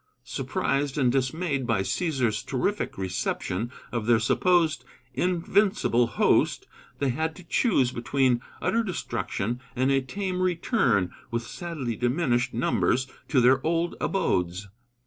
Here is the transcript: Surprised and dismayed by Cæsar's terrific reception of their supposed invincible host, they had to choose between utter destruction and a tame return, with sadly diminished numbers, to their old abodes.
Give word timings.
Surprised 0.25 0.97
and 0.97 1.11
dismayed 1.11 1.67
by 1.67 1.81
Cæsar's 1.83 2.41
terrific 2.41 2.97
reception 2.97 3.71
of 3.91 4.07
their 4.07 4.19
supposed 4.19 4.83
invincible 5.13 6.07
host, 6.07 6.65
they 6.97 7.09
had 7.09 7.35
to 7.35 7.43
choose 7.43 7.91
between 7.91 8.41
utter 8.63 8.81
destruction 8.81 9.61
and 9.75 9.91
a 9.91 10.01
tame 10.01 10.41
return, 10.41 11.11
with 11.29 11.43
sadly 11.45 11.95
diminished 11.95 12.51
numbers, 12.51 13.05
to 13.27 13.39
their 13.39 13.63
old 13.63 13.93
abodes. 14.01 14.69